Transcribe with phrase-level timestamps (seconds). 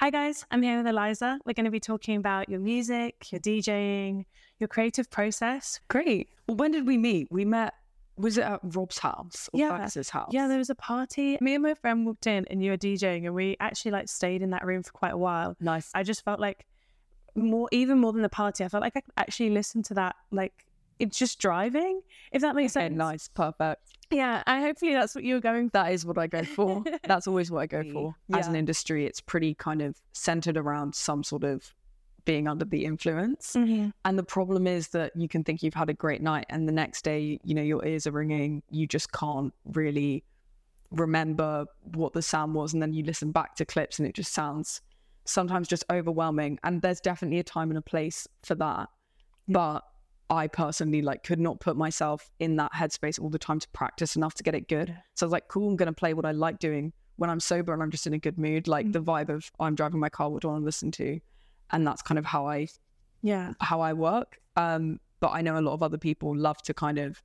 [0.00, 1.38] Hi guys, I'm here with Eliza.
[1.44, 4.24] We're going to be talking about your music, your DJing,
[4.58, 5.78] your creative process.
[5.88, 6.30] Great.
[6.46, 7.28] Well, when did we meet?
[7.30, 7.74] We met.
[8.16, 9.76] Was it at Rob's house or Yeah.
[9.76, 10.30] Fax's house?
[10.32, 11.36] Yeah, there was a party.
[11.42, 14.40] Me and my friend walked in and you were DJing and we actually like stayed
[14.40, 15.54] in that room for quite a while.
[15.60, 15.90] nice.
[15.94, 16.64] I just felt like
[17.34, 20.16] more even more than the party, I felt like I could actually listen to that
[20.30, 20.64] like
[21.00, 22.96] it's just driving, if that makes Okay, sense.
[22.96, 23.96] nice, perfect.
[24.10, 25.72] Yeah, and hopefully that's what you were going for.
[25.72, 26.82] That is what I go for.
[27.04, 28.16] That's always what I go for.
[28.34, 31.72] As an industry, it's pretty kind of centered around some sort of
[32.24, 33.54] being under the influence.
[33.54, 33.90] Mm-hmm.
[34.04, 36.72] And the problem is that you can think you've had a great night, and the
[36.72, 38.62] next day, you know, your ears are ringing.
[38.70, 40.24] You just can't really
[40.90, 42.72] remember what the sound was.
[42.72, 44.80] And then you listen back to clips, and it just sounds
[45.24, 46.58] sometimes just overwhelming.
[46.64, 48.88] And there's definitely a time and a place for that.
[49.48, 49.84] But
[50.30, 54.14] I personally like could not put myself in that headspace all the time to practice
[54.14, 54.96] enough to get it good.
[55.14, 57.74] So I was like, cool, I'm gonna play what I like doing when I'm sober
[57.74, 58.68] and I'm just in a good mood.
[58.68, 61.18] Like the vibe of I'm driving my car, what do I want to listen to?
[61.70, 62.68] And that's kind of how I
[63.22, 63.52] Yeah.
[63.60, 64.38] how I work.
[64.56, 67.22] Um, but I know a lot of other people love to kind of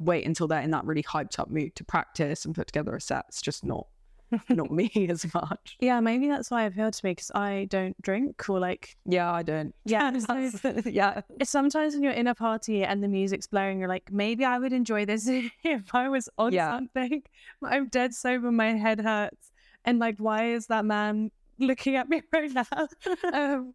[0.00, 3.00] wait until they're in that really hyped up mood to practice and put together a
[3.00, 3.24] set.
[3.28, 3.86] It's just not
[4.48, 5.76] not me as much.
[5.80, 9.32] Yeah, maybe that's why it appealed to me because I don't drink or like Yeah,
[9.32, 9.74] I don't.
[9.84, 10.18] yeah.
[10.18, 10.50] so
[10.86, 11.22] yeah.
[11.42, 14.72] sometimes when you're in a party and the music's blaring, you're like, maybe I would
[14.72, 16.70] enjoy this if I was on Yeah.
[16.76, 17.22] something.
[17.60, 19.52] But I'm dead sober, my head hurts,
[19.84, 22.88] and like, why is that man looking at me right now?
[23.32, 23.74] um,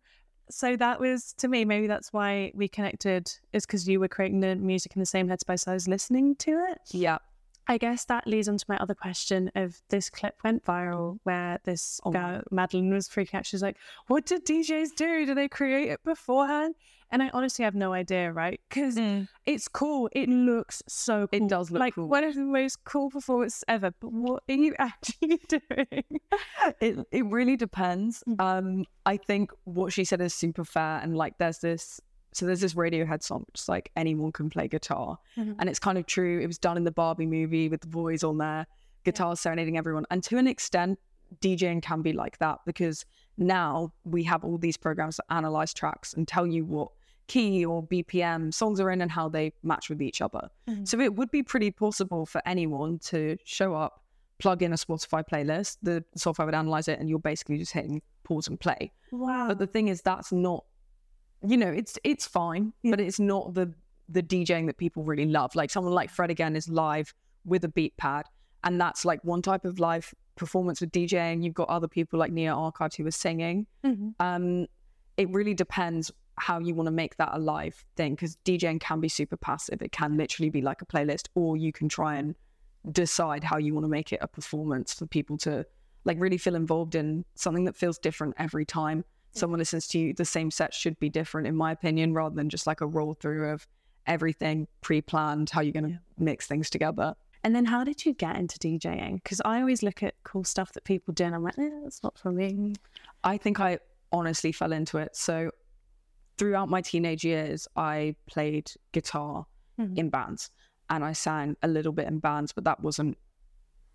[0.49, 4.41] so that was to me, maybe that's why we connected, is because you were creating
[4.41, 6.79] the music in the same headspace I was listening to it.
[6.91, 7.17] Yeah.
[7.67, 11.59] I guess that leads on to my other question of this clip went viral where
[11.63, 12.11] this Oh.
[12.11, 13.45] girl, Madeline, was freaking out.
[13.45, 15.25] She's like, What do DJs do?
[15.25, 16.75] Do they create it beforehand?
[17.11, 18.59] And I honestly have no idea, right?
[18.67, 18.97] Because
[19.45, 20.09] it's cool.
[20.13, 21.43] It looks so cool.
[21.43, 22.07] It does look like cool.
[22.07, 23.91] one of the most cool performances ever.
[23.99, 26.03] But what are you actually doing?
[26.81, 28.23] it it really depends.
[28.27, 28.41] Mm.
[28.41, 32.01] Um, I think what she said is super fair, and like there's this.
[32.35, 35.55] So there's this Radiohead song, just like anyone can play guitar, Mhm.
[35.59, 36.39] and it's kind of true.
[36.39, 38.65] It was done in the Barbie movie with the boys on there,
[39.03, 40.99] guitar serenading everyone, and to an extent,
[41.41, 43.05] DJing can be like that because
[43.37, 46.89] now we have all these programs that analyze tracks and tell you what
[47.27, 50.49] key or BPM songs are in and how they match with each other.
[50.67, 50.87] Mhm.
[50.87, 54.03] So it would be pretty possible for anyone to show up,
[54.39, 58.01] plug in a Spotify playlist, the software would analyze it, and you're basically just hitting
[58.23, 58.91] pause and play.
[59.11, 59.47] Wow.
[59.47, 60.65] But the thing is, that's not,
[61.45, 63.73] you know, it's it's fine, but it's not the
[64.09, 65.55] the DJing that people really love.
[65.55, 67.13] Like someone like Fred again is live
[67.45, 68.25] with a beat pad,
[68.63, 71.43] and that's like one type of live performance with DJing.
[71.43, 73.67] You've got other people like Nia Archives who are singing.
[73.83, 74.15] Mhm.
[74.19, 74.67] Um,
[75.17, 78.99] it really depends how you want to make that a live thing because DJing can
[78.99, 79.81] be super passive.
[79.81, 82.35] It can literally be like a playlist, or you can try and
[82.91, 85.65] decide how you want to make it a performance for people to
[86.05, 90.13] like really feel involved in something that feels different every time someone listens to you.
[90.13, 93.13] The same set should be different, in my opinion, rather than just like a roll
[93.15, 93.67] through of
[94.07, 97.15] everything pre-planned, how you're going to mix things together.
[97.43, 99.21] And then how did you get into DJing?
[99.21, 102.01] Because I always look at cool stuff that people do and I'm like, eh, that's
[102.03, 102.73] not for me.
[103.23, 103.79] I think I
[104.11, 105.15] honestly fell into it.
[105.15, 105.51] So
[106.37, 109.45] throughout my teenage years, I played guitar
[109.79, 109.97] Mhm.
[109.97, 110.51] in bands
[110.89, 113.17] and I sang a little bit in bands, but that wasn't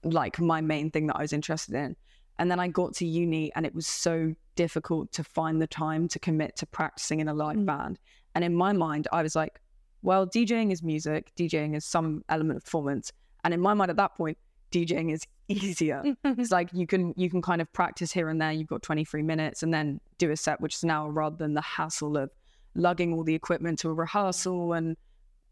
[0.04, 1.96] like my main thing that I was interested in.
[2.38, 6.08] And then I got to uni and it was so difficult to find the time
[6.08, 7.66] to commit to practicing in a live Mm.
[7.66, 7.98] band.
[8.34, 9.60] And in my mind, I was like,
[10.02, 13.12] well, DJing is music, DJing is some element of performance.
[13.44, 14.36] And in my mind at that point,
[14.72, 18.52] DJing is easier it's like you can you can kind of practice here and there
[18.52, 21.62] you've got 23 minutes and then do a set which is now rather than the
[21.62, 22.28] hassle of
[22.74, 24.94] lugging all the equipment to a rehearsal and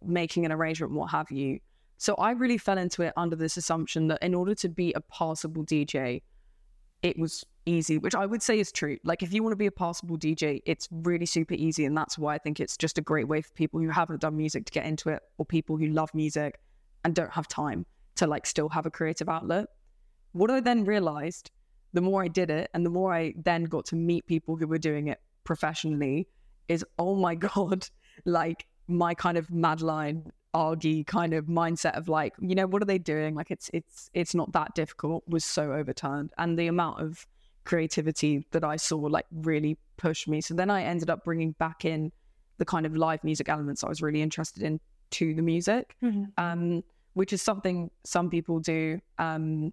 [0.04, 1.58] making an arrangement and what have you
[1.96, 5.00] so i really fell into it under this assumption that in order to be a
[5.00, 6.20] passable dj
[7.00, 9.66] it was easy which i would say is true like if you want to be
[9.66, 13.00] a passable dj it's really super easy and that's why i think it's just a
[13.00, 15.88] great way for people who haven't done music to get into it or people who
[15.88, 16.60] love music
[17.04, 17.84] and don't have time
[18.14, 19.66] to like still have a creative outlet
[20.36, 21.50] what I then realized,
[21.94, 24.66] the more I did it and the more I then got to meet people who
[24.66, 26.28] were doing it professionally,
[26.68, 27.88] is oh my God,
[28.26, 32.86] like my kind of Madeline Argy kind of mindset of like, you know, what are
[32.86, 33.34] they doing?
[33.34, 36.32] Like it's it's it's not that difficult was so overturned.
[36.36, 37.26] And the amount of
[37.66, 40.40] creativity that I saw like really pushed me.
[40.40, 42.12] So then I ended up bringing back in
[42.58, 44.80] the kind of live music elements I was really interested in
[45.10, 46.32] to the music Mhm.
[46.38, 46.82] um,
[47.12, 49.00] which is something some people do.
[49.18, 49.72] Um,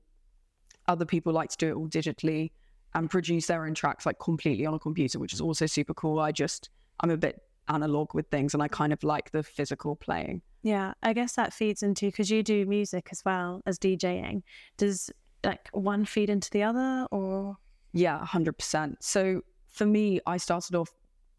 [0.88, 2.52] other people like to do it all digitally
[2.94, 6.20] and produce their own tracks like completely on a computer, which is also super cool.
[6.20, 6.70] I just,
[7.00, 10.42] I'm a bit analog with things and I kind of like the physical playing.
[10.62, 14.44] Yeah, I guess that feeds into because you do music as well as DJing.
[14.78, 15.10] Does
[15.44, 17.58] like one feed into the other or
[17.94, 18.98] Yeah, 100%.
[19.04, 20.92] So for me, I started off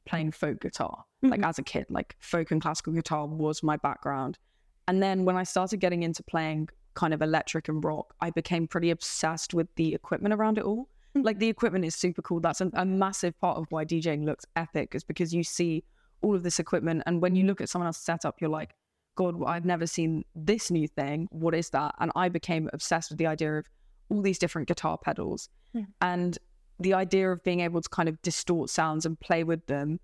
[0.06, 1.48] playing folk guitar, like Mhm.
[1.48, 4.38] as a kid, like folk and classical guitar was my background.
[4.86, 8.68] And then when I started getting into playing kind of electric and rock, I became
[8.68, 10.88] pretty obsessed with the equipment around it all.
[11.16, 11.24] Mhm.
[11.24, 12.40] Like the equipment is super cool.
[12.40, 15.84] That's a, a massive part of why DJing looks epic, is because you see
[16.20, 17.02] all of this equipment.
[17.06, 18.74] And when you look at someone else's setup, you're like,
[19.16, 21.28] God, I've never seen this new thing.
[21.30, 21.94] What is that?
[21.98, 23.66] And I became obsessed with the idea of
[24.10, 25.84] all these different guitar pedals Yeah.
[26.00, 26.38] and
[26.80, 30.00] the idea of being able to kind of distort sounds and play with them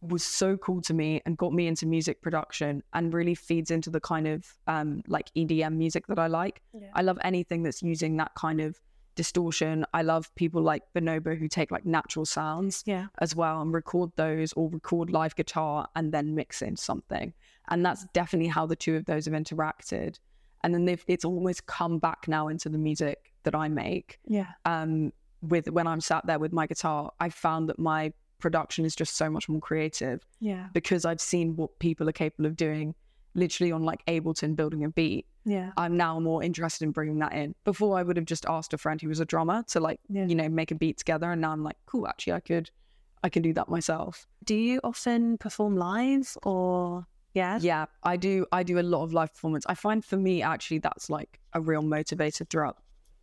[0.00, 3.88] was so cool to me and got me into music production and really feeds into
[3.88, 6.60] the kind of um, like EDM music that I like.
[6.74, 6.88] Yeah.
[6.94, 8.80] I love anything that's using that kind of
[9.14, 9.86] distortion.
[9.94, 13.06] I love people like Bonobo who take like natural sounds Yeah.
[13.20, 17.32] as well and record those or record live guitar and then mix in something.
[17.68, 20.18] And that's definitely how the two of those have interacted.
[20.64, 24.18] And then they've, it's almost come back now into the music that I make.
[24.26, 24.48] Yeah.
[24.64, 25.12] Um,
[25.42, 29.16] with when I'm sat there with my guitar, I found that my production is just
[29.16, 30.68] so much more creative Yeah.
[30.72, 32.94] because I've seen what people are capable of doing
[33.34, 35.26] literally on like Ableton building a beat.
[35.44, 35.72] Yeah.
[35.76, 37.54] I'm now more interested in bringing that in.
[37.64, 40.26] Before I would have just asked a friend who was a drummer to like, Yeah.
[40.26, 41.32] you know, make a beat together.
[41.32, 42.70] And now I'm like, cool, actually I could,
[43.24, 44.26] I can do that myself.
[44.44, 47.58] Do you often perform live or yeah?
[47.60, 48.46] Yeah, I do.
[48.52, 49.64] I do a lot of live performance.
[49.68, 52.78] I find for me, actually, that's like a real motivator throughout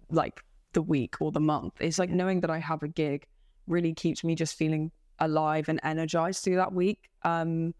[0.10, 0.42] like
[0.74, 1.74] the week or the month.
[1.80, 3.26] It's like knowing that I have a gig
[3.68, 7.10] really keeps me just feeling alive and energized through that week.
[7.24, 7.74] Um,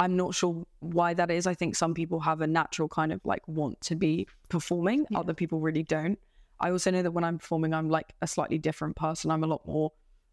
[0.00, 1.46] I'm not sure why that is.
[1.46, 5.20] I think some people have a natural kind of like want to be performing, Yeah.
[5.20, 6.18] other people really don't.
[6.58, 9.30] I also know that when I'm performing, I'm like a slightly different person.
[9.30, 9.92] I'm a lot more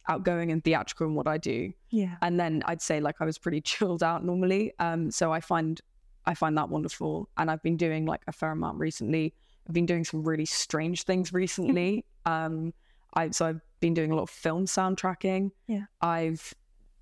[0.10, 2.16] outgoing and theatrical in what I do Yeah.
[2.24, 4.74] and then I'd say like I was pretty chilled out normally.
[4.80, 5.80] Um, so I find
[6.26, 9.34] I find that wonderful, and I've been doing like a fair amount recently.
[9.68, 12.06] I've been doing some really strange things recently.
[12.26, 12.74] um,
[13.14, 15.52] I so I've been doing a lot of film soundtracking.
[15.68, 15.86] Yeah.
[16.02, 16.54] I've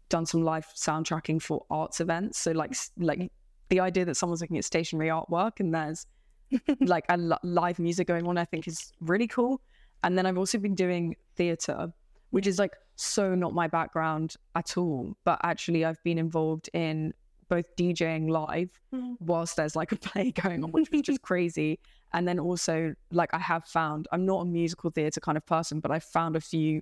[0.10, 2.38] done some live soundtracking for arts events.
[2.40, 3.32] So like like
[3.70, 6.06] the idea that someone's looking at stationary artwork and there's
[6.80, 9.60] like a live music going on, I think is really cool.
[10.04, 11.92] And then I've also been doing theatre,
[12.30, 15.16] which is like so not my background at all.
[15.24, 17.14] But actually, I've been involved in
[17.48, 19.16] both DJing live Mhm.
[19.22, 21.80] whilst there's like a play going on, which is just crazy.
[22.12, 25.80] And then also, like, I have found I'm not a musical theatre kind of person,
[25.80, 26.82] but I found a few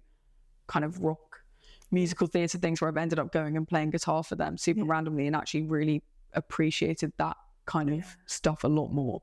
[0.67, 1.43] kind of rock
[1.91, 4.85] musical theatre things where I've ended up going and playing guitar for them super Yeah.
[4.87, 6.01] randomly and actually really
[6.33, 8.05] appreciated that kind of Yeah.
[8.25, 9.21] stuff a lot more.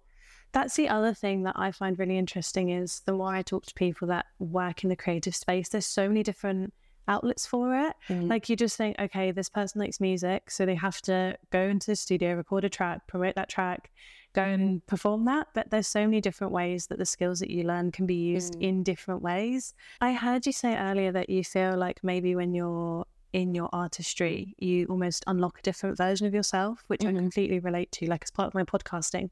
[0.52, 3.74] That's the other thing that I find really interesting is the more I talk to
[3.74, 6.74] people that work in the creative space, there's so many different
[7.08, 7.94] outlets for it.
[8.08, 11.86] Like you just think, okay, this person likes music, so they have to go into
[11.90, 13.90] the studio, record a track, promote that track,
[14.34, 15.48] go and perform that.
[15.54, 18.54] But there's so many different ways that the skills that you learn can be used
[18.54, 18.62] Mm.
[18.62, 19.74] in different ways.
[20.00, 24.54] I heard you say earlier that you feel like maybe when you're in your artistry,
[24.58, 27.16] you almost unlock a different version of yourself, which I Mhm.
[27.18, 28.06] completely relate to.
[28.06, 29.30] Like as part of my podcasting,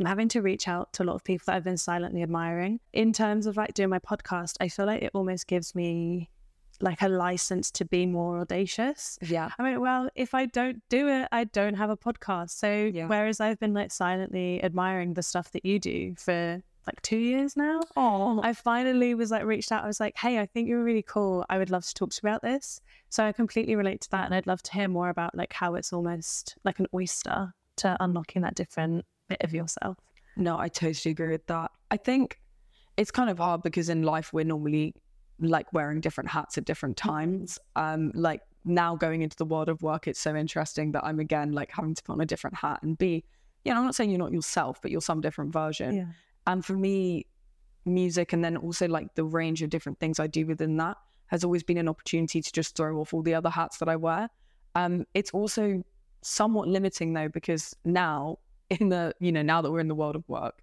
[0.00, 2.80] I'm having to reach out to a lot of people that I've been silently admiring.
[2.94, 6.30] In terms of like doing my podcast, I feel like it almost gives me
[6.82, 9.18] like a license to be more audacious.
[9.22, 9.50] Yeah.
[9.58, 12.50] I mean, well, if I don't do it, I don't have a podcast.
[12.50, 13.06] So Yeah.
[13.06, 17.56] whereas I've been like silently admiring the stuff that you do for like two years
[17.56, 19.84] now, Oh, I finally was like reached out.
[19.84, 21.44] I was like, hey, I think you're really cool.
[21.48, 22.80] I would love to talk to you about this.
[23.08, 24.24] So I completely relate to that.
[24.26, 27.96] And I'd love to hear more about like how it's almost like an oyster to
[28.00, 29.96] unlocking that different bit of yourself.
[30.36, 31.70] No, I totally agree with that.
[31.92, 32.40] I think
[32.96, 34.94] it's kind of hard because in life we're normally
[35.48, 37.58] like wearing different hats at different times.
[37.76, 41.52] Um, like now going into the world of work, it's so interesting that I'm again
[41.52, 43.24] like having to put on a different hat and be,
[43.64, 45.96] you know, I'm not saying you're not yourself, but you're some different version.
[45.96, 46.04] Yeah.
[46.46, 47.26] And for me,
[47.84, 50.96] music and then also like the range of different things I do within that
[51.26, 53.96] has always been an opportunity to just throw off all the other hats that I
[53.96, 54.28] wear.
[54.74, 55.82] Um, it's also
[56.20, 58.38] somewhat limiting though, because now
[58.70, 60.61] in the, you know, now that we're in the world of work,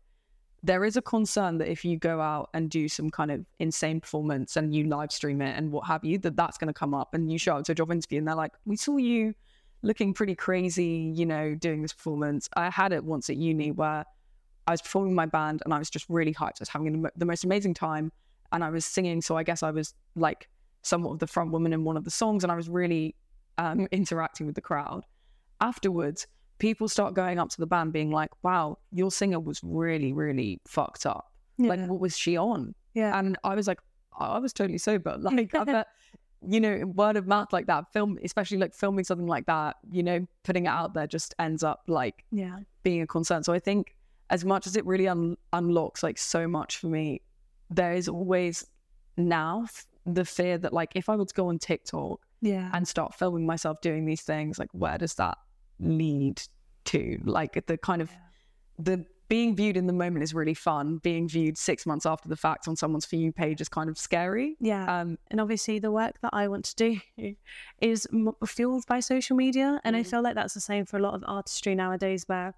[0.63, 4.01] there is a concern that if you go out and do some kind of insane
[4.01, 6.93] performance and you live stream it and what have you, that that's going to come
[6.93, 9.33] up and you show up to a job interview and they're like, we saw you
[9.81, 12.49] looking pretty crazy, you know, doing this performance.
[12.55, 14.03] I had it once at uni where
[14.67, 16.59] I was performing my band and I was just really hyped.
[16.59, 18.11] I was having the most amazing time
[18.51, 19.21] and I was singing.
[19.21, 20.49] So I guess I was like
[20.81, 23.15] somewhat of the front woman in one of the songs and I was really
[23.57, 25.05] um, interacting with the crowd.
[25.61, 26.27] Afterwards,
[26.59, 30.59] people start going up to the band being like, wow, your singer was really, really
[30.67, 31.31] fucked up.
[31.57, 32.73] Like, what was she on?
[32.93, 33.17] yeah.
[33.19, 33.79] And I was like,
[34.17, 35.17] I was totally sober.
[35.19, 35.83] Like, I bet, uh,
[36.47, 40.03] you know, word of mouth like that, film, especially like filming something like that, you
[40.03, 42.59] know, putting it out there just ends up like yeah.
[42.83, 43.43] being a concern.
[43.43, 43.95] So I think
[44.29, 47.21] as much as it really un- unlocks like so much for me,
[47.69, 48.65] there is always
[49.17, 52.69] now f- the fear that like if I were to go on TikTok Yeah.
[52.73, 55.37] and start filming myself doing these things, like where does that
[55.79, 56.41] lead
[56.85, 57.19] to?
[57.23, 58.09] Like the kind of
[58.77, 60.97] the being viewed in the moment is really fun.
[61.03, 63.95] Being viewed six months after the fact on someone's for you page is kind of
[63.97, 64.55] scary.
[64.59, 65.01] Yeah.
[65.01, 66.99] Um, and obviously the work that I want to do
[67.81, 70.09] is m- fueled by social media and I Mm.
[70.09, 72.55] feel like that's the same for a lot of artistry nowadays where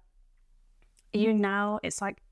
[1.12, 2.22] you now it's like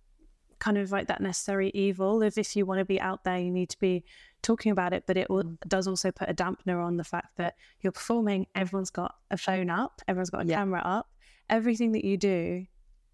[0.58, 3.50] kind of like that necessary evil of if you want to be out there you
[3.50, 4.04] need to be
[4.42, 5.56] talking about it but it al- mm.
[5.68, 9.70] does also put a dampener on the fact that you're performing everyone's got a phone
[9.70, 10.56] up everyone's got a Yeah.
[10.56, 11.08] camera up.
[11.48, 12.66] Everything that you do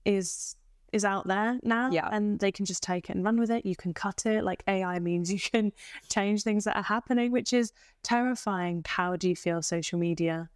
[0.05, 0.57] is
[0.93, 2.09] is out there now Yeah.
[2.13, 3.67] and they can just take it and run with it.
[3.67, 4.45] You can cut it.
[4.45, 5.73] Like ai means you can
[6.09, 8.85] change things that are happening which is terrifying.
[8.87, 10.49] How do you feel social media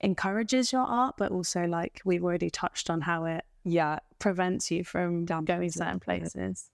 [0.00, 4.84] encourages your art but also like we've already touched on how it yeah, prevents you
[4.84, 6.70] from Dampens going certain places.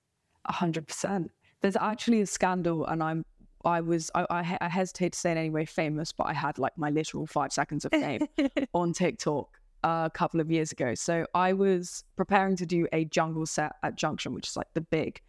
[0.47, 1.31] A hundred percent.
[1.61, 3.25] There's actually a scandal, and I'm.
[3.63, 6.79] I was I, I, I hesitate to say it anyway famous, but I had like
[6.79, 8.27] my literal five seconds of fame
[8.73, 9.49] on TikTok
[9.85, 10.95] uh, a couple of years ago.
[10.95, 14.81] So I was preparing to do a jungle set at Junction, which is like the
[14.81, 15.21] big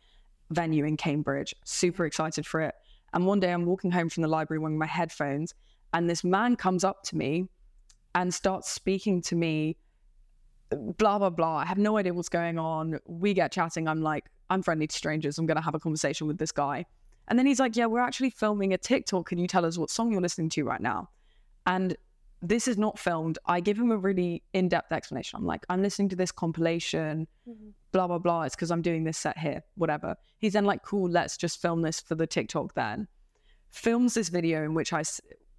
[0.50, 1.54] venue in Cambridge.
[1.66, 2.76] Super excited for it.
[3.14, 5.54] And one day I'm walking home from the library wearing my headphones,
[5.94, 7.48] and this man comes up to me
[8.16, 9.76] and starts speaking to me.
[10.70, 11.58] Blah blah blah.
[11.58, 12.98] I have no idea what's going on.
[13.06, 13.90] We get chatting.
[13.90, 15.38] I'm like, I'm friendly to strangers.
[15.38, 16.86] I'm gonna have a conversation with this guy.
[17.28, 19.28] And then he's like, Yeah, we're actually filming a TikTok.
[19.28, 21.10] Can you tell us what song you're listening to right now?
[21.66, 21.96] And
[22.42, 23.38] this is not filmed.
[23.46, 25.38] I give him a really in depth explanation.
[25.38, 27.70] I'm like, I'm listening to this compilation, mm-hmm.
[27.92, 28.44] blah, blah, blah.
[28.44, 30.16] It's because I'm doing this set here, whatever.
[30.40, 33.08] He's then like, cool, let's just film this for the TikTok then.
[33.70, 35.04] Films this video in which I,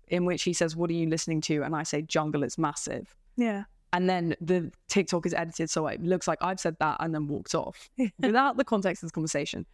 [0.09, 1.63] in which he says, What are you listening to?
[1.63, 3.15] And I say, Jungle it's massive.
[3.37, 7.15] yeah And then the TikTok is edited so it looks like I've said that and
[7.15, 9.67] then walked off without the context of this conversation.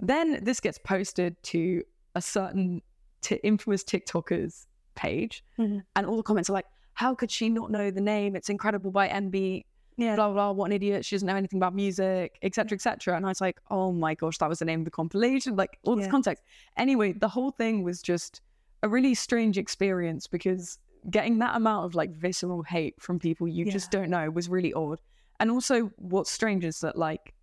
[0.00, 1.82] Then this gets posted to
[2.14, 2.80] a certain
[3.20, 5.82] t- infamous TikToker's page, Mhm.
[5.94, 8.34] and all the comments are like, "How could she not know the name?
[8.36, 9.66] It's incredible by M-Beat."
[9.98, 10.34] yeah Blah blah.
[10.34, 11.04] blah what an idiot!
[11.06, 12.76] She doesn't know anything about music, etc.
[12.76, 13.16] etc.
[13.16, 15.78] And I was like, "Oh my gosh, that was the name of the compilation!" Like
[15.84, 16.10] all this Yeah.
[16.10, 16.44] context.
[16.76, 18.40] Anyway, the whole thing was just
[18.82, 20.78] a really strange experience because
[21.10, 24.72] getting that amount of like visceral hate from people you just don't know was really
[24.72, 25.00] odd.
[25.40, 27.34] And also, what's strange is that like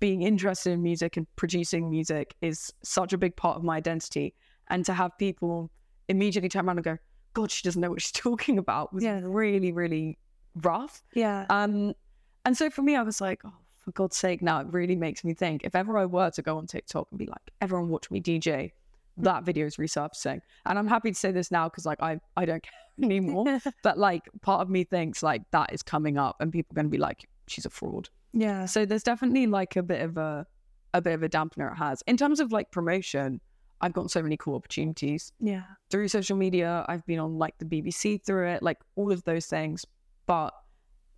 [0.00, 4.34] being interested in music and producing music is such a big part of my identity.
[4.68, 5.70] And to have people
[6.08, 6.98] immediately turn around and go,
[7.34, 9.20] God, she doesn't know what she's talking about was Yeah.
[9.22, 10.18] really, really
[10.62, 11.02] rough.
[11.14, 11.94] yeah Um,
[12.44, 15.24] and so for me, I was like, oh, for God's sake, now it really makes
[15.24, 18.10] me think if ever I were to go on TikTok and be like, everyone watch
[18.10, 18.72] me DJ,
[19.18, 20.40] that video is resurfacing.
[20.66, 22.72] And I'm happy to say this now because like I, I don't care
[23.02, 23.60] anymore.
[23.82, 26.86] but like part of me thinks like that is coming up and people are going
[26.86, 28.08] to be like, she's a fraud.
[28.32, 30.46] yeah So there's definitely like a bit of a
[30.94, 32.02] a bit of a dampener it has.
[32.06, 33.40] In terms of like promotion,
[33.80, 36.84] I've gotten so many cool opportunities yeah through social media.
[36.88, 39.84] I've been on like the BBC through it, like all of those things.
[40.26, 40.52] But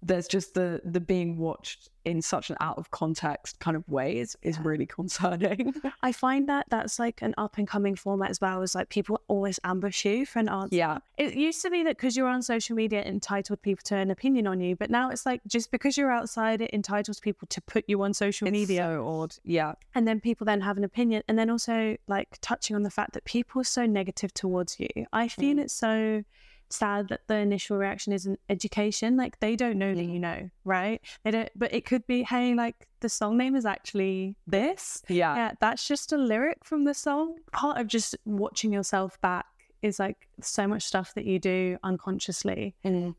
[0.03, 4.17] there's just the the being watched in such an out of context kind of way
[4.17, 4.63] is is Yeah.
[4.65, 5.75] really concerning.
[6.03, 8.63] I find that that's like an up and coming format as well.
[8.63, 10.75] Is like people always ambush you for an answer.
[10.75, 10.99] yeah.
[11.19, 14.11] It used to be that because you're on social media, it entitled people to an
[14.11, 17.61] opinion on you, but now it's like just because you're outside, it entitles people to
[17.61, 19.35] put you on social It's media, so odd.
[19.45, 19.75] Yeah.
[19.95, 23.13] and then people then have an opinion, and then also like touching on the fact
[23.13, 24.89] that people are so negative towards you.
[25.13, 25.61] I feel Mm.
[25.65, 26.25] it's so
[26.73, 29.17] sad that the initial reaction isn't education.
[29.17, 31.01] Like they don't know that you know, right?
[31.25, 35.03] They don't, but it could be, hey, like the song name is actually this.
[35.09, 35.35] Yeah.
[35.37, 37.37] Yeah, that's just a lyric from the song.
[37.53, 39.47] Part of just watching yourself back
[39.83, 43.15] is like so much stuff that you do unconsciously Mm.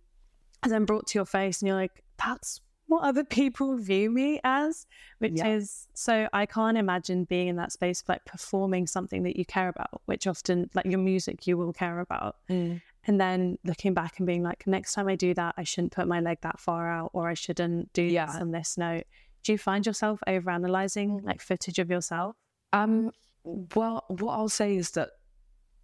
[0.63, 4.39] and then brought to your face, and you're like, that's what other people view me
[4.43, 4.86] as,
[5.20, 5.48] which Yeah.
[5.48, 9.46] is so I can't imagine being in that space of like performing something that you
[9.46, 12.36] care about, which often like your music you will care about.
[12.50, 12.81] Mm.
[13.08, 16.08] And then looking back and being like, next time I do that, I shouldn't put
[16.08, 18.27] my leg that far out, or I shouldn't do Yeah.
[18.27, 19.05] this on this note.
[19.43, 22.36] Do you find yourself overanalyzing like footage of yourself?
[22.74, 23.12] Um,
[23.43, 25.10] well, what I'll say is that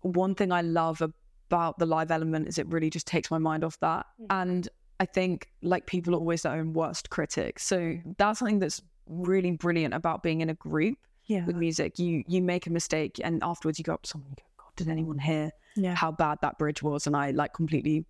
[0.01, 3.63] one thing I love about the live element is it really just takes my mind
[3.63, 4.05] off that.
[4.21, 4.25] Mm.
[4.29, 4.69] And
[5.00, 7.63] I think like people are always their own worst critics.
[7.65, 11.45] So that's something that's really brilliant about being in a group Yeah.
[11.45, 11.97] with music.
[11.97, 14.63] You you make a mistake and afterwards you go up to someone and you go,
[14.65, 15.96] God, did anyone hear Yeah.
[15.96, 17.07] how bad that bridge was?
[17.07, 18.05] And I like completely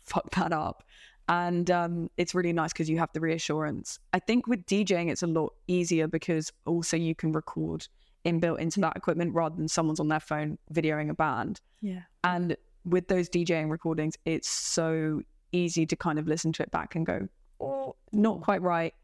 [0.00, 0.82] fucked that up.
[1.28, 4.00] And um, it's really nice because you have the reassurance.
[4.12, 7.86] I think with DJing, it's a lot easier because also you can record
[8.24, 11.60] inbuilt into that equipment rather than someone's on their phone videoing a band.
[11.80, 12.00] Yeah.
[12.24, 15.22] And with those DJing recordings, it's so
[15.52, 17.28] easy to kind of listen to it back and go,
[17.60, 18.94] oh, not quite right.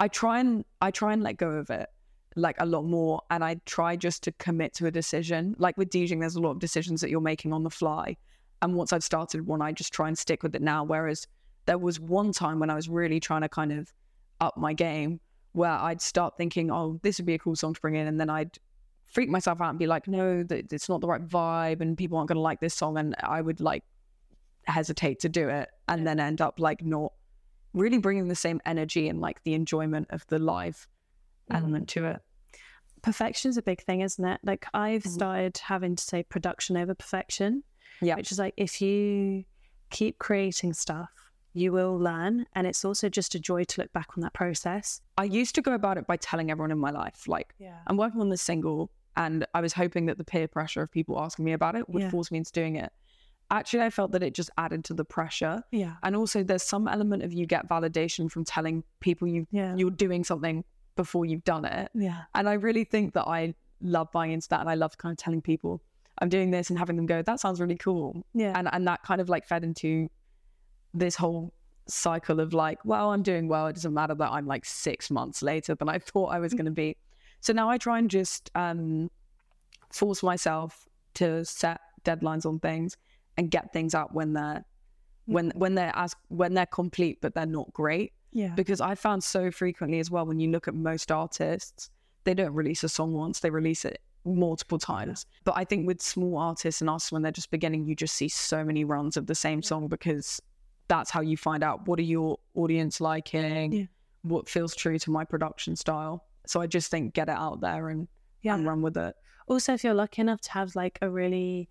[0.00, 1.88] I try and I try and let go of it.
[2.36, 5.56] Like a lot more and I try just to commit to a decision.
[5.58, 8.16] Like with DJing, there's a lot of decisions that you're making on the fly.
[8.62, 10.84] And once I've started one, I just try and stick with it now.
[10.84, 11.26] Whereas
[11.64, 13.92] there was one time when I was really trying to kind of
[14.40, 15.18] up my game
[15.52, 18.06] where I'd start thinking, oh, this would be a cool song to bring in.
[18.06, 18.58] And then I'd
[19.06, 22.18] freak myself out and be like, no, that it's not the right vibe and people
[22.18, 22.98] aren't going to like this song.
[22.98, 23.82] And I would like
[24.64, 27.12] hesitate to do it and then end up like not
[27.72, 30.86] really bringing the same energy and like the enjoyment of the live
[31.50, 31.56] Mm.
[31.56, 32.20] element to it.
[33.06, 34.40] Perfection's a big thing, isn't it?
[34.42, 35.10] Like I've Mhm.
[35.10, 37.62] started having to say production over perfection.
[38.02, 38.16] Yeah.
[38.16, 39.44] Which is like if you
[39.90, 41.10] keep creating stuff,
[41.52, 42.46] you will learn.
[42.54, 45.00] And it's also just a joy to look back on that process.
[45.16, 47.78] I used to go about it by telling everyone in my life, like, Yeah.
[47.86, 51.18] I'm working on this single, and I was hoping that the peer pressure of people
[51.20, 52.10] asking me about it would Yeah.
[52.10, 52.92] force me into doing it.
[53.52, 55.62] Actually, I felt that it just added to the pressure.
[55.70, 55.94] Yeah.
[56.02, 59.76] And also, there's some element of you get validation from telling people you Yeah.
[59.76, 60.64] you're doing something
[60.96, 61.90] before you've done it.
[61.94, 62.22] Yeah.
[62.34, 65.18] And I really think that I love buying into that, and I love kind of
[65.18, 65.82] telling people
[66.18, 68.58] I'm doing this and having them go, "That sounds really cool," Yeah.
[68.58, 70.08] and and that kind of like fed into
[70.94, 71.52] this whole
[71.88, 73.66] cycle of like, well, I'm doing well.
[73.68, 76.64] It doesn't matter that I'm like six months later than I thought I was going
[76.64, 76.96] to be.
[77.40, 79.10] So now I try and just um,
[79.92, 82.96] force myself to set deadlines on things
[83.36, 84.64] and get things out when they're
[85.26, 88.12] when when they're as when they're complete, but they're not great.
[88.36, 88.54] Yeah.
[88.54, 91.90] Because I found so frequently as well when you look at most artists,
[92.24, 95.24] they don't release a song once; they release it multiple times.
[95.44, 98.28] But I think with small artists and us, when they're just beginning, you just see
[98.28, 100.40] so many runs of the same song because
[100.88, 103.84] that's how you find out what are your audience liking, Yeah.
[104.22, 106.24] what feels true to my production style.
[106.46, 108.06] So I just think get it out there and,
[108.42, 108.54] Yeah.
[108.56, 109.14] and run with it.
[109.48, 111.68] also if you're lucky enough to have like a really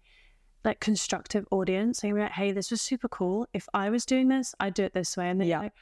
[0.63, 4.29] like constructive audience and you're like hey this was super cool if i was doing
[4.29, 5.57] this i'd do it this way and then Yeah.
[5.57, 5.63] yeah.
[5.63, 5.73] like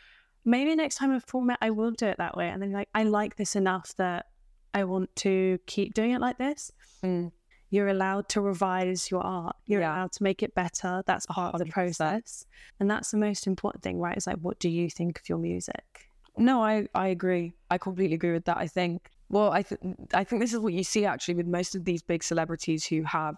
[0.45, 3.03] maybe next time i format i will do it that way and then like i
[3.03, 4.27] like this enough that
[4.73, 6.71] i want to keep doing it like this
[7.03, 7.31] Mm.
[7.69, 9.93] you're allowed to revise your art you're Yeah.
[9.95, 12.45] allowed to make it better that's part of the process
[12.79, 15.37] and that's the most important thing right it's like what do you think of your
[15.37, 17.53] music No, I, I agree.
[17.69, 18.57] I completely agree with that.
[18.57, 19.79] I think, well, I, th-
[20.15, 23.03] I think this is what you see actually with most of these big celebrities who
[23.03, 23.35] have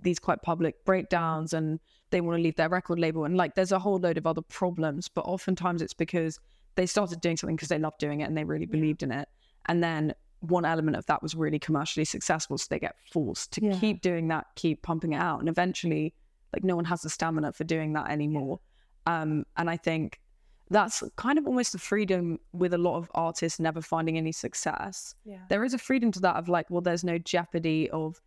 [0.00, 1.80] these quite public breakdowns and
[2.10, 3.24] they want to leave their record label.
[3.24, 6.38] And like, there's a whole load of other problems, but oftentimes it's because
[6.76, 9.28] they started doing something because they loved doing it and they really believed in it.
[9.66, 12.56] And then one element of that was really commercially successful.
[12.58, 13.78] So they get forced to Yeah.
[13.80, 15.40] keep doing that, keep pumping it out.
[15.40, 16.14] And eventually,
[16.52, 18.60] like, no one has the stamina for doing that anymore.
[19.06, 20.20] Um, and I think
[20.70, 25.14] that's kind of almost the freedom with a lot of artists never finding any success.
[25.24, 28.20] yeah There is a freedom to that of like, well, there's no jeopardy of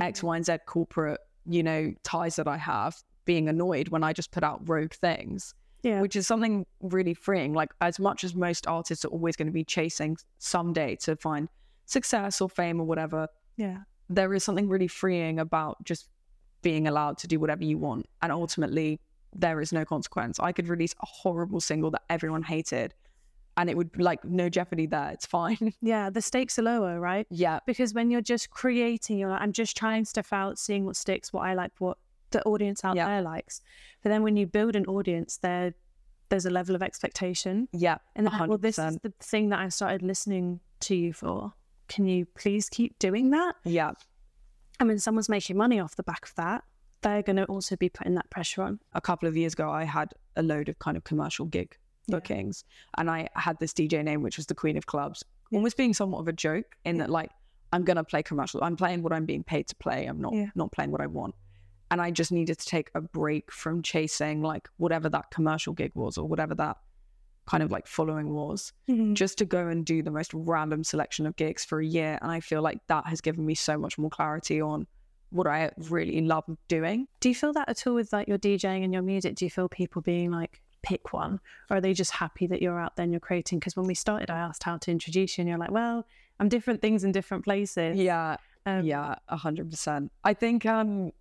[0.00, 4.12] X, Y, and Z corporate, you know, ties that I have being annoyed when I
[4.12, 5.54] just put out rogue things,
[5.86, 7.54] yeah which is something really freeing.
[7.54, 11.48] Like, as much as most artists are always going to be chasing someday to find
[11.86, 16.08] success or fame or whatever, yeah there is something really freeing about just
[16.62, 18.06] being allowed to do whatever you want.
[18.22, 19.00] And ultimately,
[19.34, 20.38] there is no consequence.
[20.40, 22.94] I could release a horrible single that everyone hated
[23.56, 25.10] and it would be like no jeopardy there.
[25.10, 25.72] It's fine.
[25.82, 27.60] yeah the stakes are lower right yeah.
[27.66, 31.32] because when you're just creating, you're like, I'm just trying stuff out, seeing what sticks,
[31.32, 31.98] what I like, what
[32.36, 33.06] the audience out Yeah.
[33.08, 33.60] there likes.
[34.02, 35.74] But then when you build an audience, there
[36.28, 37.98] there's a level of expectation, Yeah.
[38.16, 41.52] and then, like, well, this is the thing that I started listening to you for.
[41.86, 43.54] Can you please keep doing that?
[43.64, 43.92] Yeah.
[44.80, 46.64] And when someone's making money off the back of that,
[47.02, 48.80] they're going to also be putting that pressure on.
[48.94, 51.76] A couple of years ago, I had a load of kind of commercial gig
[52.08, 52.16] Yeah.
[52.16, 52.64] bookings
[52.98, 55.22] and I had this DJ name, which was the Queen of Clubs,
[55.52, 57.30] almost being somewhat of a joke in that, like,
[57.72, 58.64] I'm going to play commercial.
[58.64, 60.06] I'm playing what I'm being paid to play.
[60.06, 60.50] I'm not, Yeah.
[60.56, 61.36] not playing what I want.
[61.90, 65.92] And I just needed to take a break from chasing like whatever that commercial gig
[65.94, 66.76] was or whatever that
[67.46, 69.14] kind of like following was, Mhm.
[69.14, 72.18] just to go and do the most random selection of gigs for a year.
[72.20, 74.86] And I feel like that has given me so much more clarity on
[75.30, 77.06] what I really love doing.
[77.20, 79.36] Do you feel that at all with like your DJing and your music?
[79.36, 81.40] Do you feel people being like, pick one?
[81.70, 83.58] Or are they just happy that you're out there and you're creating?
[83.60, 86.04] Because when we started, I asked how to introduce you, and you're like, well,
[86.38, 87.96] I'm different things in different places.
[87.98, 90.10] Yeah, Um, yeah, a hundred percent.
[90.24, 91.12] I think um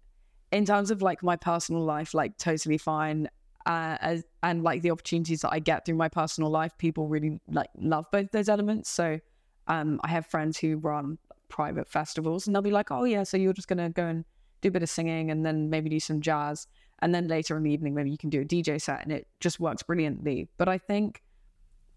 [0.51, 3.29] in terms of like my personal life, like totally fine.
[3.65, 7.39] Uh, as, and like the opportunities that I get through my personal life, people really
[7.47, 8.89] like love both those elements.
[8.89, 9.19] So
[9.67, 11.17] um I have friends who run
[11.49, 14.23] private festivals and they'll be like, Oh yeah, so you're just gonna go and
[14.62, 16.67] do a bit of singing and then maybe do some jazz.
[16.99, 19.27] And then later in the evening maybe you can do a DJ set and it
[19.39, 20.47] just works brilliantly.
[20.58, 21.21] But I think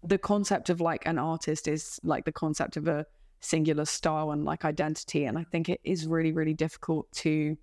[0.03, 3.05] the concept of like an artist is like the concept of a
[3.41, 5.25] singular style and like identity.
[5.25, 7.57] And I think it is really, really difficult to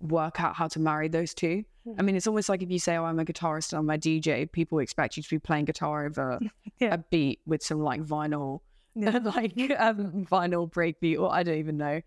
[0.00, 1.64] work out how to marry those two.
[1.98, 3.98] I mean, it's almost like if you say, Oh, I'm a guitarist and I'm a
[3.98, 6.38] DJ, people expect you to be playing guitar over
[6.80, 6.94] Yeah.
[6.94, 8.60] a beat with some like vinyl
[8.94, 12.00] like um, vinyl breakbeat, or I don't even know.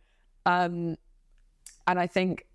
[0.46, 0.98] Um,
[1.88, 2.46] and I think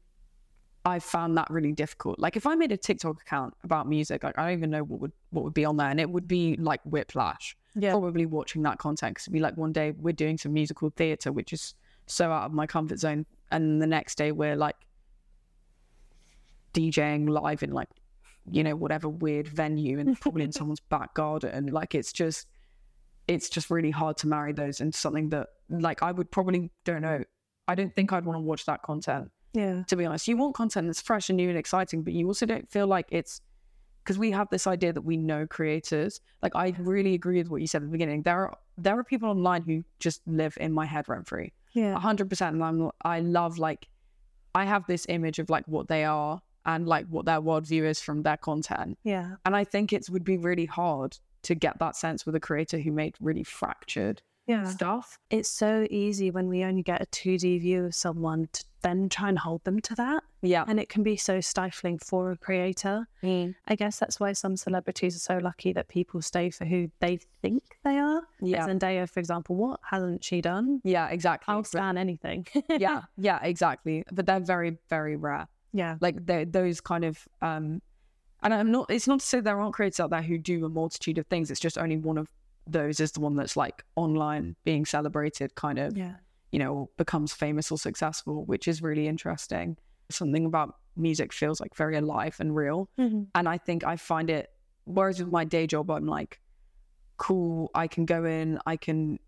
[0.84, 2.18] I found that really difficult.
[2.20, 5.00] Like if I made a TikTok account about music, like I don't even know what
[5.00, 7.56] would what would be on there, and it would be like whiplash.
[7.74, 7.90] Yeah.
[7.90, 11.32] Probably watching that content because it'd be like one day we're doing some musical theatre,
[11.32, 11.74] which is
[12.06, 14.76] so out of my comfort zone, and the next day we're like
[16.76, 17.88] DJing live in like
[18.50, 21.66] you know whatever weird venue and probably in someone's back garden.
[21.68, 22.46] Like it's just
[23.26, 27.02] it's just really hard to marry those into something that like I would probably don't
[27.02, 27.24] know.
[27.66, 29.82] I don't think I'd want to watch that content Yeah.
[29.88, 30.28] to be honest.
[30.28, 33.06] You want content that's fresh and new and exciting, but you also don't feel like
[33.10, 33.40] it's
[34.04, 36.20] because we have this idea that we know creators.
[36.42, 38.22] Like I really agree with what you said at the beginning.
[38.22, 41.52] There are there are people online who just live in my head rent free.
[41.72, 41.96] Yeah.
[41.96, 42.54] A hundred percent.
[42.54, 43.88] And I'm I love like
[44.54, 48.00] I have this image of like what they are and like what their worldview is
[48.02, 48.98] from their content.
[49.04, 49.36] Yeah.
[49.46, 52.78] And I think it would be really hard to get that sense with a creator
[52.78, 54.64] who made really fractured Yeah.
[54.64, 55.18] stuff.
[55.30, 59.28] It's so easy when we only get a 2D view of someone to then try
[59.28, 60.22] and hold them to that.
[60.42, 60.64] Yeah.
[60.68, 63.08] And it can be so stifling for a creator.
[63.22, 63.54] Mm.
[63.66, 67.18] I guess that's why some celebrities are so lucky that people stay for who they
[67.42, 68.22] think they are.
[68.40, 68.66] Like Yeah.
[68.68, 70.80] Zendaya, for example, what hasn't she done?
[70.84, 71.52] Yeah, exactly.
[71.52, 72.46] I'll stand anything.
[72.68, 74.04] yeah, yeah, exactly.
[74.12, 75.46] But they're very, very rare.
[75.72, 75.96] Yeah.
[76.00, 77.80] like those kind of um
[78.42, 80.68] and i'm not it's not to say there aren't creators out there who do a
[80.68, 82.28] multitude of things it's just only one of
[82.66, 86.14] those is the one that's like online being celebrated kind of Yeah.
[86.52, 89.76] you know becomes famous or successful which is really interesting
[90.10, 93.26] something about music feels like very alive and real Mhm.
[93.34, 94.50] and i think i find it
[94.84, 96.40] whereas with my day job i'm like
[97.18, 99.18] cool i can go in i can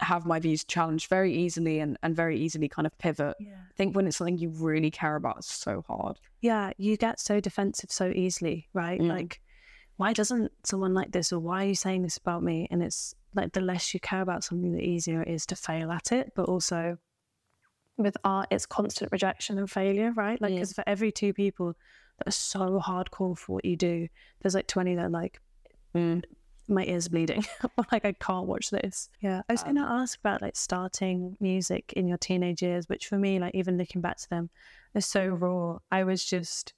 [0.00, 3.52] have my views challenged very easily and, and very easily kind of pivot Yeah.
[3.54, 6.18] I think when it's something you really care about, it's so hard.
[6.40, 6.72] Yeah.
[6.76, 9.00] You get so defensive so easily, right?
[9.00, 9.08] Mm.
[9.08, 9.40] Like,
[9.96, 12.68] why doesn't someone like this or why are you saying this about me?
[12.70, 15.90] And it's like the less you care about something, the easier it is to fail
[15.90, 16.32] at it.
[16.34, 16.98] But also
[17.96, 20.40] with art, it's constant rejection and failure, right?
[20.40, 21.74] Like, because for every two people
[22.18, 24.08] that are so hardcore for what you do,
[24.40, 25.40] there's like 20 that are like,
[25.94, 26.22] Mm.
[26.68, 27.44] My ears bleeding.
[27.92, 29.08] like, I can't watch this.
[29.20, 29.42] Yeah.
[29.48, 33.06] I was Um, going to ask about like starting music in your teenage years, which
[33.06, 34.50] for me, like, even looking back to them,
[34.94, 35.78] is so raw.
[35.90, 36.74] I was just,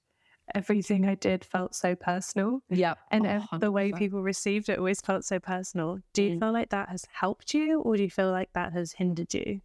[0.55, 2.62] everything I did felt so personal.
[2.68, 2.94] Yeah.
[3.11, 5.98] And Oh, uh, the way people received it always felt so personal.
[6.12, 6.40] Do you Mm.
[6.40, 9.61] feel like that has helped you, or do you feel like that has hindered you?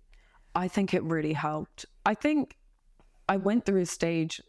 [0.56, 1.86] I think it really helped.
[2.06, 2.58] I think
[3.28, 4.42] I went through a stage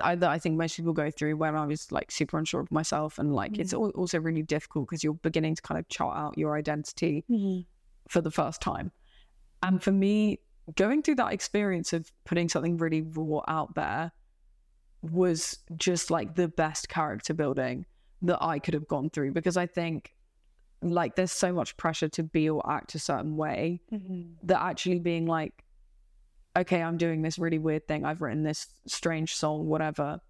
[0.00, 2.70] I, that I think most people go through when I was like super unsure of
[2.70, 3.18] myself.
[3.18, 3.92] And like, it's mm.
[3.94, 7.60] also really difficult because you're beginning to kind of chart out your identity mm-hmm.
[8.08, 8.92] for the first time.
[9.62, 10.40] And for me,
[10.74, 14.12] going through that experience of putting something really raw out there
[15.02, 17.86] was just like the best character building
[18.22, 20.12] that I could have gone through because I think
[20.82, 24.32] like there's so much pressure to be or act a certain way mm-hmm.
[24.44, 25.64] that actually being like,
[26.56, 28.04] okay, I'm doing this really weird thing.
[28.04, 30.20] I've written this strange song, whatever,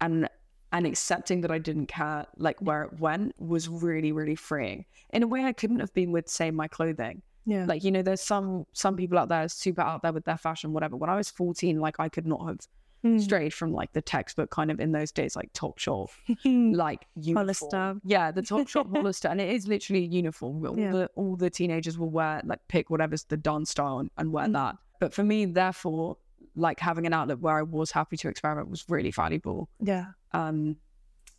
[0.00, 0.28] and
[0.72, 5.22] and accepting that I didn't care like where it went was really really freeing in
[5.22, 7.22] a way I couldn't have been with say my clothing.
[7.46, 7.64] Yeah.
[7.64, 10.72] Like you know, there's some some people out there super out there with their fashion,
[10.72, 10.96] whatever.
[10.96, 12.58] When I was 14, like I could not have
[13.04, 13.20] Mm.
[13.20, 16.08] strayed from like the textbook kind of in those days, like Top Shop,
[16.44, 17.36] like uniform.
[17.46, 18.00] Hollister.
[18.04, 20.66] Yeah, the Top Shop Hollister, and it is literally uniform.
[20.66, 20.90] All Yeah.
[20.92, 24.46] the all the teenagers will wear like pick whatever's the dance style and, and wear
[24.46, 24.54] Mm.
[24.54, 24.76] that.
[25.00, 26.16] But for me, therefore,
[26.54, 29.68] like having an outlet where I was happy to experiment was really valuable.
[29.80, 30.06] yeah.
[30.32, 30.76] Um,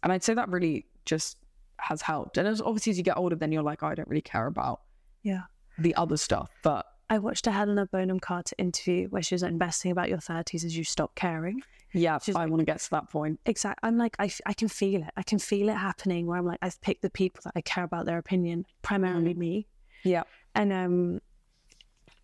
[0.04, 1.38] and I'd say that really just
[1.80, 2.38] has helped.
[2.38, 4.46] And as obviously as you get older, then you're like, oh, I don't really care
[4.48, 4.82] about
[5.24, 5.44] Yeah.
[5.78, 6.50] the other stuff.
[6.64, 10.18] But I watched a Helena Bonham Carter interview where she was like, investing about your
[10.20, 11.62] 30s as you stop caring.
[11.94, 13.40] yeah, She's I like- want to get to that point.
[13.46, 13.88] Exactly.
[13.88, 15.10] I'm like, I, I can feel it.
[15.18, 17.84] I can feel it happening where I'm like, I've picked the people that I care
[17.84, 19.68] about their opinion, primarily me.
[20.04, 20.24] Yeah.
[20.54, 21.22] And um,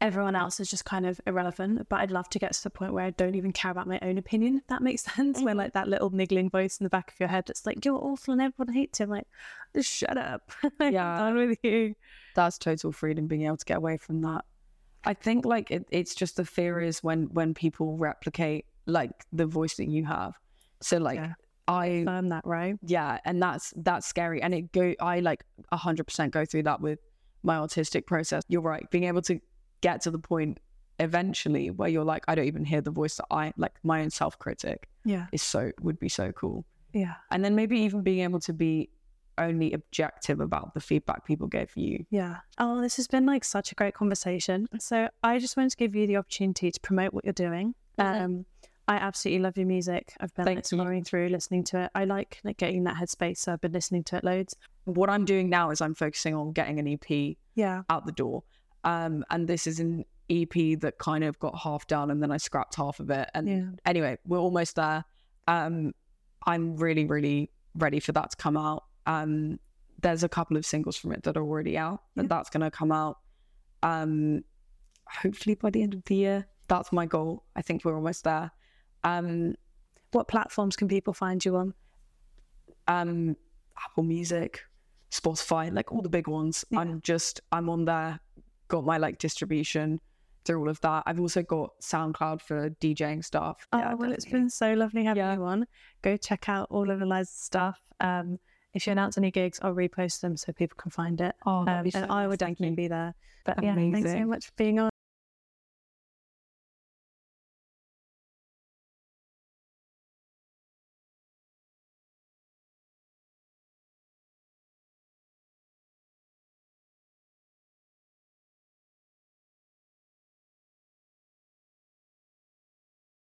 [0.04, 1.88] everyone else is just kind of irrelevant.
[1.90, 3.98] But I'd love to get to the point where I don't even care about my
[4.02, 5.42] own opinion, if that makes sense.
[5.42, 5.58] Where Mhm.
[5.58, 8.34] like that little niggling voice in the back of your head that's like, you're awful
[8.34, 9.06] and everyone hates you.
[9.06, 9.28] I'm like,
[9.76, 10.52] just shut up.
[10.80, 11.18] I'm Yeah.
[11.18, 11.96] done with you.
[12.36, 14.44] That's total freedom being able to get away from that.
[15.06, 19.46] I think like it, it's just the fear is when when people replicate like the
[19.46, 20.34] voice that you have.
[20.82, 21.34] So like Yeah.
[21.68, 22.76] I Firm that, right?
[22.86, 27.00] yeah and that's that's scary and it go i like 100% go through that with
[27.42, 29.40] my autistic process you're right being able to
[29.84, 30.60] get to the point
[31.00, 34.10] eventually where you're like i don't even hear the voice that i like my own
[34.10, 35.26] self-critic Yeah.
[35.32, 37.16] is so would be so cool Yeah.
[37.32, 38.90] and then maybe even being able to be
[39.40, 42.38] only objective about the feedback people gave you Yeah.
[42.60, 44.68] Oh, this has been like such a great conversation.
[44.80, 47.74] So I just wanted to give you the opportunity to promote what you're doing.
[47.98, 48.22] Mhm.
[48.26, 48.46] Um,
[48.88, 50.14] I absolutely love your music.
[50.20, 51.04] I've been like, Thank you.
[51.04, 51.92] through, listening to it.
[51.96, 54.56] I like like getting that headspace, so I've been listening to it loads.
[54.86, 57.84] what I'm doing now is I'm focusing on getting an EP Yeah.
[57.90, 58.44] out the door.
[58.84, 62.38] Um, and this is an EP that kind of got half done and then I
[62.38, 63.30] scrapped half of it.
[63.34, 63.66] And Yeah.
[63.86, 65.04] anyway, we're almost there.
[65.48, 65.94] Um,
[66.46, 68.86] I'm really, really ready for that to come out.
[69.06, 69.60] Um,
[70.02, 72.72] there's a couple of singles from it that are already out, and that's going to
[72.72, 73.20] come out
[73.84, 74.44] um,
[75.06, 76.48] hopefully by the end of the year.
[76.68, 77.44] That's my goal.
[77.56, 78.52] I think we're almost there.
[79.04, 79.56] Um,
[80.12, 81.74] What platforms can people find you on?
[82.88, 83.36] um,
[83.86, 84.62] Apple Music,
[85.12, 86.66] Spotify, like all the big ones.
[86.70, 86.80] Yeah.
[86.80, 88.20] I'm just I'm on there,
[88.68, 90.00] got my like distribution
[90.46, 91.04] through all of that.
[91.06, 93.66] I've also got SoundCloud for DJing stuff.
[93.72, 95.36] Oh, Yeah, well, it's been so lovely having Yeah.
[95.36, 95.66] you on.
[96.02, 97.80] Go check out all of Eliza's stuff.
[98.02, 98.40] Um,
[98.74, 101.34] if you announce any gigs, I'll repost them so people can find it.
[101.46, 103.14] Oh, Um, so and I will definitely be there.
[103.46, 104.90] But yeah, thanks so much for being on.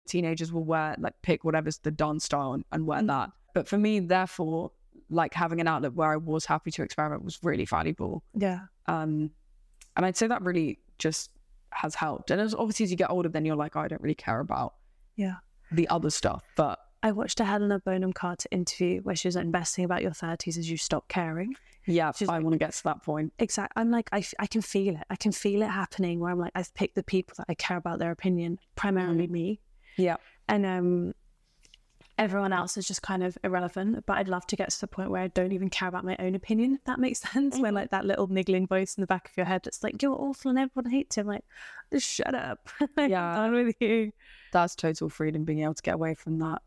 [0.08, 3.06] Teenagers will wear like pick whatever's the dance style and, and wear Mm.
[3.08, 3.30] that.
[3.54, 4.72] But for me, therefore,
[5.10, 8.22] like having an outlet where I was happy to experiment was really valuable.
[8.34, 8.60] Yeah.
[8.86, 9.30] Um,
[9.96, 11.30] and I'd say that really just
[11.70, 12.30] has helped.
[12.30, 14.40] And as obviously as you get older, then you're like, oh, I don't really care
[14.40, 14.74] about
[15.16, 15.36] Yeah.
[15.72, 16.42] the other stuff.
[16.56, 20.58] But I watched a Helena Bonham Carter interview where she was investing about your 30s
[20.58, 21.54] as you stop caring.
[21.86, 23.32] yeah, She's I like- want to get to that point.
[23.38, 23.80] Exactly.
[23.80, 25.04] I'm like, I, I can feel it.
[25.08, 27.76] I can feel it happening where I'm like, I've picked the people that I care
[27.78, 29.60] about their opinion, primarily me.
[29.98, 30.16] Yeah.
[30.48, 31.14] And um,
[32.16, 34.04] everyone else is just kind of irrelevant.
[34.06, 36.16] But I'd love to get to the point where I don't even care about my
[36.18, 37.58] own opinion, if that makes sense.
[37.58, 37.74] Where Mhm.
[37.74, 40.48] like that little niggling voice in the back of your head that's like, you're awful
[40.50, 41.22] and everyone hates you.
[41.22, 41.44] I'm like,
[41.92, 42.68] just shut up.
[42.98, 43.40] yeah.
[43.40, 44.12] I'm with you.
[44.52, 46.62] That's total freedom, being able to get away from that.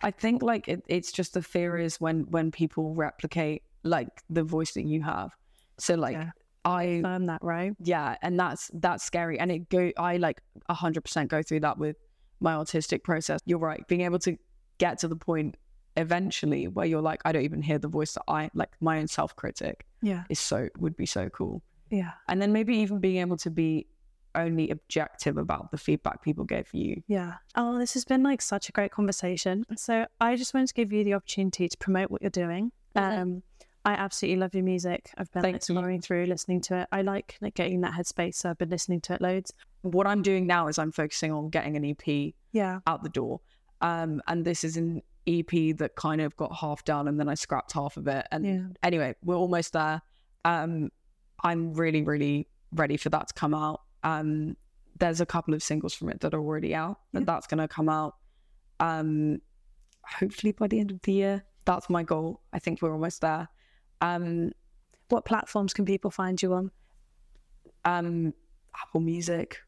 [0.00, 4.44] I think like it, it's just the fear is when when people replicate like the
[4.44, 5.32] voice that you have.
[5.78, 6.30] So like Yeah.
[6.64, 7.72] I Firm that, right?
[7.82, 11.96] yeah and that's that's scary and it go i like 100% go through that with
[12.40, 14.36] my autistic process you're right being able to
[14.78, 15.56] get to the point
[15.96, 19.08] eventually where you're like i don't even hear the voice that i like my own
[19.08, 20.24] self-critic Yeah.
[20.28, 22.12] is so would be so cool Yeah.
[22.28, 23.86] and then maybe even being able to be
[24.34, 27.34] only objective about the feedback people give you Yeah.
[27.56, 29.64] Oh, this has been like such a great conversation.
[29.76, 32.70] So I just wanted to give you the opportunity to promote what you're doing.
[32.94, 33.18] Mhm.
[33.18, 33.42] Um,
[33.84, 35.10] I absolutely love your music.
[35.16, 36.00] I've been like, Thank you.
[36.02, 36.88] through, listening to it.
[36.92, 39.52] I like like getting that headspace, so I've been listening to it loads.
[39.82, 42.06] What i'm doing now is i'm focusing on getting an ep
[42.52, 42.80] Yeah.
[42.86, 43.40] out the door
[43.80, 47.34] um and this is an ep that kind of got half done and then i
[47.34, 48.62] scrapped half of it and Yeah.
[48.82, 50.00] anyway, we're almost there.
[50.44, 50.90] Um,
[51.44, 53.82] I'm really, really ready for that to come out.
[54.02, 54.56] Um,
[54.98, 57.18] there's a couple of singles from it that are already out, Yeah.
[57.18, 58.16] and that's going to come out
[58.80, 59.40] um,
[60.02, 61.44] hopefully by the end of the year.
[61.66, 62.40] That's my goal.
[62.52, 63.48] I think we're almost there.
[64.00, 64.52] Um,
[65.10, 66.70] What platforms can people find you on?
[67.84, 68.32] um,
[68.82, 69.58] Apple Music,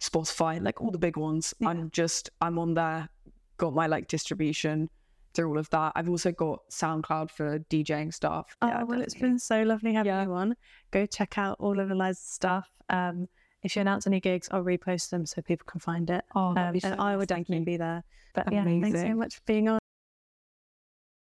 [0.00, 1.54] Spotify, like all the big ones.
[1.58, 1.68] Yeah.
[1.68, 3.08] I'm just I'm on there,
[3.58, 4.88] got my like distribution
[5.34, 5.92] through all of that.
[5.94, 8.56] I've also got SoundCloud for DJing stuff.
[8.62, 10.24] Oh, Yeah, well, it's been so lovely having Yeah.
[10.24, 10.56] you on.
[10.90, 12.68] Go check out all of Eliza's stuff.
[12.88, 13.28] Um,
[13.62, 16.24] if you announce any gigs, I'll repost them so people can find it.
[16.34, 17.18] Oh, Um, so and I nice.
[17.18, 18.02] will Thank definitely be there.
[18.34, 19.78] But yeah, thanks so much for being on.